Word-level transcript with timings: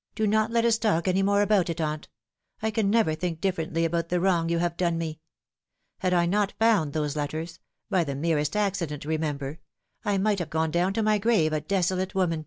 "Do 0.14 0.26
not 0.26 0.50
let 0.50 0.66
us 0.66 0.76
talk 0.76 1.08
any 1.08 1.22
more 1.22 1.40
about 1.40 1.70
it, 1.70 1.80
aunt. 1.80 2.06
I 2.60 2.70
can 2.70 2.90
never 2.90 3.14
think 3.14 3.40
differently 3.40 3.86
about 3.86 4.10
the 4.10 4.20
wrong 4.20 4.50
you 4.50 4.58
have 4.58 4.76
done 4.76 4.98
me. 4.98 5.20
Had 6.00 6.12
I 6.12 6.26
not 6.26 6.52
found 6.58 6.92
those 6.92 7.16
letters 7.16 7.60
by 7.88 8.04
the 8.04 8.14
merest 8.14 8.54
accident, 8.56 9.06
remember 9.06 9.58
I 10.04 10.18
might 10.18 10.38
have 10.38 10.50
gone 10.50 10.70
down 10.70 10.92
to 10.92 11.02
my 11.02 11.16
grave 11.16 11.54
a 11.54 11.62
desolate 11.62 12.14
woman. 12.14 12.44